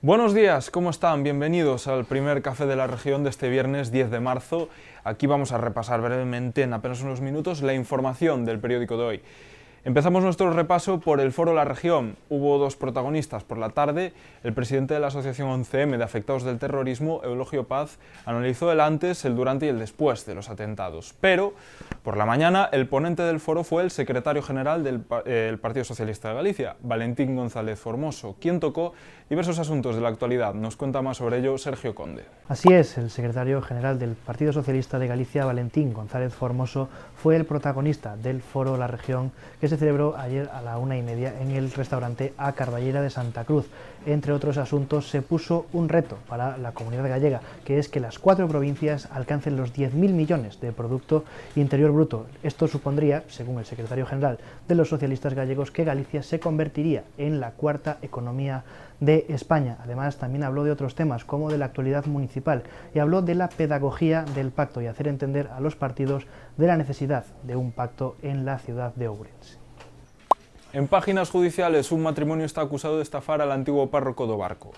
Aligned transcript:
Buenos 0.00 0.32
días, 0.32 0.70
¿cómo 0.70 0.90
están? 0.90 1.24
Bienvenidos 1.24 1.88
al 1.88 2.04
primer 2.04 2.40
café 2.40 2.66
de 2.66 2.76
la 2.76 2.86
región 2.86 3.24
de 3.24 3.30
este 3.30 3.48
viernes 3.48 3.90
10 3.90 4.12
de 4.12 4.20
marzo. 4.20 4.68
Aquí 5.02 5.26
vamos 5.26 5.50
a 5.50 5.58
repasar 5.58 6.00
brevemente 6.00 6.62
en 6.62 6.72
apenas 6.72 7.02
unos 7.02 7.20
minutos 7.20 7.62
la 7.62 7.74
información 7.74 8.44
del 8.44 8.60
periódico 8.60 8.96
de 8.96 9.02
hoy. 9.02 9.22
Empezamos 9.84 10.24
nuestro 10.24 10.52
repaso 10.52 10.98
por 10.98 11.20
el 11.20 11.30
foro 11.30 11.54
La 11.54 11.64
Región. 11.64 12.16
Hubo 12.28 12.58
dos 12.58 12.74
protagonistas 12.74 13.44
por 13.44 13.58
la 13.58 13.70
tarde. 13.70 14.12
El 14.42 14.52
presidente 14.52 14.92
de 14.92 15.00
la 15.00 15.06
Asociación 15.06 15.48
11M 15.64 15.96
de 15.98 16.04
Afectados 16.04 16.42
del 16.42 16.58
Terrorismo, 16.58 17.20
Eulogio 17.22 17.68
Paz, 17.68 17.98
analizó 18.26 18.72
el 18.72 18.80
antes, 18.80 19.24
el 19.24 19.36
durante 19.36 19.66
y 19.66 19.68
el 19.68 19.78
después 19.78 20.26
de 20.26 20.34
los 20.34 20.50
atentados. 20.50 21.14
Pero, 21.20 21.54
por 22.02 22.16
la 22.16 22.26
mañana, 22.26 22.68
el 22.72 22.88
ponente 22.88 23.22
del 23.22 23.38
foro 23.38 23.62
fue 23.62 23.84
el 23.84 23.92
secretario 23.92 24.42
general 24.42 24.82
del 24.82 25.04
eh, 25.26 25.56
Partido 25.60 25.84
Socialista 25.84 26.30
de 26.30 26.34
Galicia, 26.34 26.76
Valentín 26.82 27.36
González 27.36 27.78
Formoso, 27.78 28.34
quien 28.40 28.58
tocó 28.58 28.94
diversos 29.30 29.60
asuntos 29.60 29.94
de 29.94 30.00
la 30.00 30.08
actualidad. 30.08 30.54
Nos 30.54 30.74
cuenta 30.74 31.02
más 31.02 31.18
sobre 31.18 31.38
ello 31.38 31.56
Sergio 31.56 31.94
Conde. 31.94 32.24
Así 32.48 32.72
es, 32.72 32.98
el 32.98 33.10
secretario 33.10 33.62
general 33.62 33.98
del 33.98 34.14
Partido 34.14 34.52
Socialista 34.52 34.98
de 34.98 35.06
Galicia, 35.06 35.44
Valentín 35.44 35.92
González 35.92 36.34
Formoso, 36.34 36.88
fue 37.14 37.36
el 37.36 37.44
protagonista 37.44 38.16
del 38.16 38.42
foro 38.42 38.76
La 38.76 38.86
Región 38.86 39.32
que 39.60 39.67
se 39.68 39.76
celebró 39.76 40.16
ayer 40.16 40.48
a 40.52 40.62
la 40.62 40.78
una 40.78 40.96
y 40.96 41.02
media 41.02 41.40
en 41.40 41.50
el 41.50 41.70
restaurante 41.70 42.32
A 42.38 42.52
Carballera 42.52 43.02
de 43.02 43.10
Santa 43.10 43.44
Cruz. 43.44 43.66
Entre 44.06 44.32
otros 44.32 44.56
asuntos, 44.56 45.08
se 45.08 45.22
puso 45.22 45.66
un 45.72 45.88
reto 45.88 46.16
para 46.28 46.56
la 46.56 46.72
comunidad 46.72 47.08
gallega, 47.08 47.40
que 47.64 47.78
es 47.78 47.88
que 47.88 48.00
las 48.00 48.18
cuatro 48.18 48.48
provincias 48.48 49.08
alcancen 49.12 49.56
los 49.56 49.74
10.000 49.74 49.92
millones 49.92 50.60
de 50.60 50.72
Producto 50.72 51.24
Interior 51.56 51.92
Bruto. 51.92 52.26
Esto 52.42 52.68
supondría, 52.68 53.24
según 53.28 53.58
el 53.58 53.66
secretario 53.66 54.06
general 54.06 54.38
de 54.66 54.74
los 54.74 54.88
socialistas 54.88 55.34
gallegos, 55.34 55.70
que 55.70 55.84
Galicia 55.84 56.22
se 56.22 56.40
convertiría 56.40 57.04
en 57.18 57.40
la 57.40 57.50
cuarta 57.52 57.98
economía 58.02 58.64
de 59.00 59.26
España. 59.28 59.78
Además, 59.82 60.16
también 60.16 60.44
habló 60.44 60.64
de 60.64 60.72
otros 60.72 60.94
temas, 60.94 61.24
como 61.24 61.50
de 61.50 61.58
la 61.58 61.66
actualidad 61.66 62.06
municipal, 62.06 62.62
y 62.94 62.98
habló 62.98 63.22
de 63.22 63.34
la 63.34 63.48
pedagogía 63.48 64.24
del 64.34 64.50
pacto 64.50 64.80
y 64.80 64.86
hacer 64.86 65.08
entender 65.08 65.48
a 65.48 65.60
los 65.60 65.76
partidos 65.76 66.26
de 66.56 66.66
la 66.66 66.76
necesidad 66.76 67.24
de 67.42 67.56
un 67.56 67.72
pacto 67.72 68.16
en 68.22 68.44
la 68.44 68.58
ciudad 68.58 68.94
de 68.94 69.08
Ourense. 69.08 69.57
En 70.74 70.86
páginas 70.86 71.30
judiciales, 71.30 71.92
un 71.92 72.02
matrimonio 72.02 72.44
está 72.44 72.60
acusado 72.60 72.98
de 72.98 73.02
estafar 73.02 73.40
al 73.40 73.52
antiguo 73.52 73.88
párroco 73.88 74.26
de 74.26 74.36
Barco. 74.36 74.72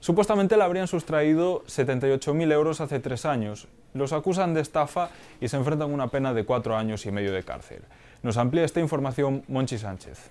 Supuestamente 0.00 0.56
le 0.56 0.62
habrían 0.62 0.88
sustraído 0.88 1.62
78.000 1.64 2.52
euros 2.52 2.80
hace 2.80 3.00
tres 3.00 3.26
años. 3.26 3.68
Los 3.92 4.14
acusan 4.14 4.54
de 4.54 4.62
estafa 4.62 5.10
y 5.38 5.48
se 5.48 5.58
enfrentan 5.58 5.90
a 5.90 5.94
una 5.94 6.08
pena 6.08 6.32
de 6.32 6.46
cuatro 6.46 6.74
años 6.74 7.04
y 7.04 7.10
medio 7.10 7.34
de 7.34 7.42
cárcel. 7.42 7.82
Nos 8.22 8.38
amplía 8.38 8.64
esta 8.64 8.80
información 8.80 9.44
Monchi 9.46 9.76
Sánchez. 9.76 10.30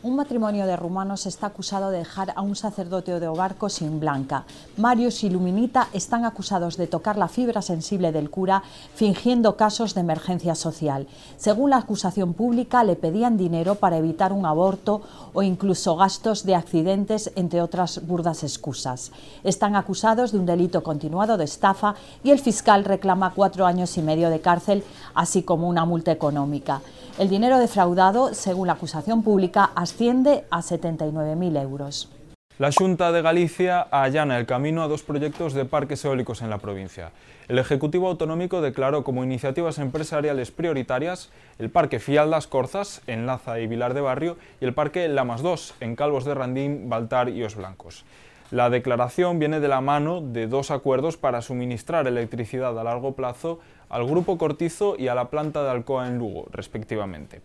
Un 0.00 0.16
matrimonio 0.16 0.66
de 0.66 0.74
rumanos 0.74 1.26
está 1.26 1.46
acusado 1.46 1.90
de 1.90 1.98
dejar 1.98 2.32
a 2.34 2.40
un 2.40 2.56
sacerdote 2.56 3.20
de 3.20 3.28
Obarco 3.28 3.68
sin 3.68 4.00
blanca. 4.00 4.44
Marius 4.76 5.22
y 5.22 5.30
Luminita 5.30 5.88
están 5.92 6.24
acusados 6.24 6.76
de 6.76 6.88
tocar 6.88 7.16
la 7.16 7.28
fibra 7.28 7.62
sensible 7.62 8.10
del 8.10 8.28
cura 8.28 8.64
fingiendo 8.96 9.56
casos 9.56 9.94
de 9.94 10.00
emergencia 10.00 10.56
social. 10.56 11.06
Según 11.36 11.70
la 11.70 11.76
acusación 11.76 12.34
pública, 12.34 12.82
le 12.82 12.96
pedían 12.96 13.36
dinero 13.36 13.76
para 13.76 13.98
evitar 13.98 14.32
un 14.32 14.44
aborto 14.44 15.02
o 15.34 15.42
incluso 15.44 15.94
gastos 15.94 16.44
de 16.44 16.56
accidentes, 16.56 17.30
entre 17.36 17.62
otras 17.62 18.04
burdas 18.04 18.42
excusas. 18.42 19.12
Están 19.44 19.76
acusados 19.76 20.32
de 20.32 20.38
un 20.38 20.46
delito 20.46 20.82
continuado 20.82 21.36
de 21.36 21.44
estafa 21.44 21.94
y 22.24 22.30
el 22.30 22.40
fiscal 22.40 22.84
reclama 22.84 23.34
cuatro 23.34 23.66
años 23.66 23.96
y 23.96 24.02
medio 24.02 24.30
de 24.30 24.40
cárcel, 24.40 24.82
así 25.14 25.44
como 25.44 25.68
una 25.68 25.84
multa 25.84 26.10
económica. 26.10 26.80
El 27.18 27.28
dinero 27.28 27.58
defraudado, 27.58 28.32
según 28.32 28.68
la 28.68 28.72
acusación 28.72 29.22
pública, 29.22 29.70
asciende 29.74 30.44
a 30.50 30.60
79.000 30.60 31.60
euros. 31.60 32.10
La 32.58 32.70
Junta 32.72 33.12
de 33.12 33.20
Galicia 33.20 33.86
allana 33.90 34.38
el 34.38 34.46
camino 34.46 34.82
a 34.82 34.88
dos 34.88 35.02
proyectos 35.02 35.52
de 35.52 35.66
parques 35.66 36.04
eólicos 36.06 36.40
en 36.40 36.48
la 36.48 36.58
provincia. 36.58 37.10
El 37.48 37.58
Ejecutivo 37.58 38.08
Autonómico 38.08 38.62
declaró 38.62 39.04
como 39.04 39.24
iniciativas 39.24 39.78
empresariales 39.78 40.50
prioritarias 40.52 41.30
el 41.58 41.70
Parque 41.70 41.98
Fialdas 41.98 42.46
Corzas, 42.46 43.02
en 43.06 43.26
Laza 43.26 43.60
y 43.60 43.66
Vilar 43.66 43.92
de 43.92 44.00
Barrio, 44.00 44.38
y 44.60 44.64
el 44.64 44.74
Parque 44.74 45.06
Lamas 45.08 45.42
2, 45.42 45.74
en 45.80 45.96
Calvos 45.96 46.24
de 46.24 46.34
Randín, 46.34 46.88
Baltar 46.88 47.28
y 47.28 47.42
Os 47.42 47.56
Blancos. 47.56 48.04
La 48.52 48.68
declaración 48.68 49.38
viene 49.38 49.60
de 49.60 49.68
la 49.68 49.80
mano 49.80 50.20
de 50.20 50.46
dos 50.46 50.70
acuerdos 50.70 51.16
para 51.16 51.40
suministrar 51.40 52.06
electricidad 52.06 52.78
a 52.78 52.84
largo 52.84 53.14
plazo 53.16 53.60
al 53.88 54.04
Grupo 54.04 54.36
Cortizo 54.36 54.94
y 54.98 55.08
a 55.08 55.14
la 55.14 55.30
planta 55.30 55.64
de 55.64 55.70
Alcoa 55.70 56.06
en 56.06 56.18
Lugo, 56.18 56.48
respectivamente. 56.52 57.40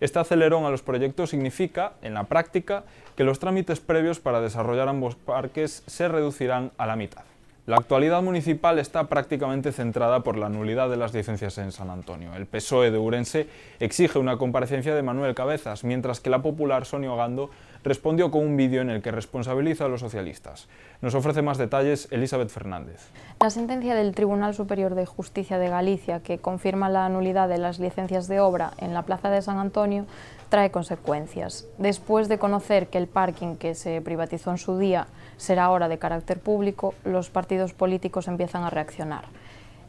Este 0.00 0.18
acelerón 0.18 0.64
a 0.64 0.70
los 0.70 0.80
proyectos 0.80 1.28
significa, 1.28 1.92
en 2.00 2.14
la 2.14 2.24
práctica, 2.24 2.84
que 3.16 3.24
los 3.24 3.38
trámites 3.38 3.80
previos 3.80 4.18
para 4.18 4.40
desarrollar 4.40 4.88
ambos 4.88 5.14
parques 5.14 5.82
se 5.86 6.08
reducirán 6.08 6.72
a 6.78 6.86
la 6.86 6.96
mitad. 6.96 7.24
La 7.66 7.78
actualidad 7.78 8.22
municipal 8.22 8.78
está 8.78 9.08
prácticamente 9.08 9.72
centrada 9.72 10.20
por 10.20 10.38
la 10.38 10.48
nulidad 10.48 10.88
de 10.88 10.96
las 10.96 11.12
licencias 11.12 11.58
en 11.58 11.72
San 11.72 11.90
Antonio. 11.90 12.32
El 12.36 12.46
PSOE 12.46 12.92
de 12.92 12.98
Urense 12.98 13.48
exige 13.80 14.20
una 14.20 14.38
comparecencia 14.38 14.94
de 14.94 15.02
Manuel 15.02 15.34
Cabezas, 15.34 15.82
mientras 15.82 16.20
que 16.20 16.30
la 16.30 16.42
popular 16.42 16.84
Sonia 16.84 17.12
Ogando 17.12 17.50
respondió 17.86 18.32
con 18.32 18.42
un 18.42 18.56
vídeo 18.56 18.82
en 18.82 18.90
el 18.90 19.00
que 19.00 19.12
responsabiliza 19.12 19.84
a 19.84 19.88
los 19.88 20.00
socialistas. 20.00 20.66
Nos 21.02 21.14
ofrece 21.14 21.40
más 21.40 21.56
detalles 21.56 22.08
Elizabeth 22.10 22.48
Fernández. 22.48 23.10
La 23.40 23.48
sentencia 23.48 23.94
del 23.94 24.12
Tribunal 24.12 24.54
Superior 24.54 24.96
de 24.96 25.06
Justicia 25.06 25.56
de 25.58 25.68
Galicia, 25.68 26.18
que 26.18 26.38
confirma 26.38 26.88
la 26.88 27.08
nulidad 27.08 27.48
de 27.48 27.58
las 27.58 27.78
licencias 27.78 28.26
de 28.26 28.40
obra 28.40 28.72
en 28.78 28.92
la 28.92 29.02
Plaza 29.02 29.30
de 29.30 29.40
San 29.40 29.58
Antonio, 29.58 30.04
trae 30.48 30.72
consecuencias. 30.72 31.64
Después 31.78 32.28
de 32.28 32.38
conocer 32.38 32.88
que 32.88 32.98
el 32.98 33.06
parking 33.06 33.54
que 33.54 33.76
se 33.76 34.00
privatizó 34.00 34.50
en 34.50 34.58
su 34.58 34.78
día 34.78 35.06
será 35.36 35.66
ahora 35.66 35.88
de 35.88 35.98
carácter 35.98 36.40
público, 36.40 36.92
los 37.04 37.30
partidos 37.30 37.72
políticos 37.72 38.26
empiezan 38.26 38.64
a 38.64 38.70
reaccionar. 38.70 39.26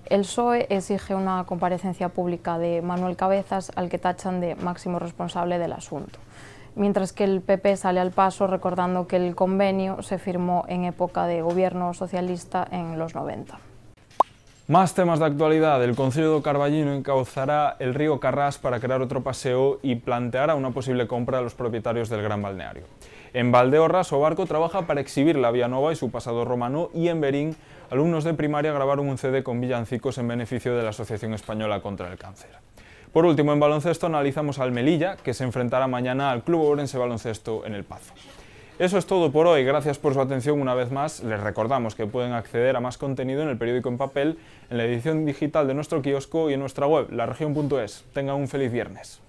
El 0.06 0.22
PSOE 0.22 0.68
exige 0.69 1.16
una 1.16 1.44
comparecencia 1.46 2.09
pública 2.09 2.59
de 2.59 2.84
Manuel 2.84 3.16
Cabezas, 3.16 3.72
al 3.75 3.90
que 3.90 3.97
tachan 3.97 4.40
de 4.40 4.56
máximo 4.56 5.00
responsable 5.00 5.58
del 5.58 5.74
asunto 5.74 6.19
mientras 6.78 7.12
que 7.12 7.24
el 7.24 7.42
PP 7.42 7.76
sale 7.76 8.00
al 8.00 8.12
paso 8.12 8.48
recordando 8.48 9.08
que 9.08 9.18
el 9.18 9.36
convenio 9.36 10.02
se 10.02 10.18
firmó 10.18 10.66
en 10.70 10.86
época 10.86 11.26
de 11.26 11.42
gobierno 11.42 11.94
socialista 11.94 12.68
en 12.72 12.98
los 12.98 13.16
90. 13.16 13.60
Más 14.68 14.94
temas 14.94 15.20
de 15.20 15.26
actualidad. 15.26 15.82
El 15.82 15.96
Concello 15.96 16.36
de 16.36 16.42
Carballino 16.42 16.94
encauzará 16.94 17.78
el 17.80 17.94
río 17.94 18.20
Carrás 18.20 18.58
para 18.58 18.82
crear 18.82 19.02
otro 19.02 19.24
paseo 19.24 19.80
y 19.82 19.96
planteará 19.96 20.56
una 20.56 20.72
posible 20.72 21.08
compra 21.08 21.40
a 21.40 21.42
los 21.42 21.56
propietarios 21.56 22.10
del 22.10 22.22
Gran 22.22 22.42
Balneario. 22.42 22.84
En 23.34 23.52
Valdeorras, 23.52 24.12
Barco 24.12 24.46
trabaja 24.46 24.82
para 24.82 25.00
exhibir 25.00 25.38
la 25.38 25.52
Vía 25.52 25.70
Nova 25.70 25.94
y 25.94 25.96
su 25.96 26.12
pasado 26.12 26.44
romano 26.44 26.90
y 26.94 27.08
en 27.08 27.22
Berín, 27.22 27.56
alumnos 27.90 28.26
de 28.26 28.34
primaria 28.34 28.74
grabaron 28.74 29.08
un 29.08 29.18
CD 29.18 29.42
con 29.42 29.62
villancicos 29.62 30.18
en 30.18 30.28
beneficio 30.28 30.76
de 30.76 30.84
la 30.84 30.90
Asociación 30.90 31.34
Española 31.34 31.82
contra 31.82 32.12
el 32.12 32.18
Cáncer. 32.18 32.66
Por 33.17 33.25
último, 33.25 33.51
en 33.51 33.59
baloncesto 33.59 34.05
analizamos 34.05 34.59
al 34.59 34.72
Melilla, 34.72 35.17
que 35.17 35.33
se 35.33 35.44
enfrentará 35.44 35.88
mañana 35.88 36.29
al 36.29 36.44
Club 36.44 36.61
Orense 36.61 37.00
Baloncesto 37.00 37.66
en 37.66 37.73
El 37.73 37.83
Pazo. 37.83 38.13
Eso 38.78 39.00
es 39.00 39.07
todo 39.07 39.31
por 39.31 39.47
hoy, 39.47 39.63
gracias 39.63 39.97
por 39.97 40.13
su 40.13 40.22
atención 40.22 40.61
una 40.61 40.75
vez 40.75 40.91
más. 40.91 41.23
Les 41.23 41.39
recordamos 41.39 41.95
que 41.95 42.05
pueden 42.05 42.33
acceder 42.33 42.75
a 42.75 42.79
más 42.79 43.00
contenido 43.00 43.41
en 43.41 43.50
el 43.50 43.57
periódico 43.57 43.89
en 43.89 43.97
papel, 43.97 44.38
en 44.69 44.78
la 44.78 44.85
edición 44.85 45.25
digital 45.25 45.67
de 45.67 45.73
nuestro 45.73 46.03
kiosco 46.03 46.51
y 46.51 46.53
en 46.53 46.59
nuestra 46.59 46.85
web, 46.85 47.07
laregion.es. 47.11 48.05
Tengan 48.13 48.35
un 48.35 48.47
feliz 48.47 48.72
viernes. 48.72 49.19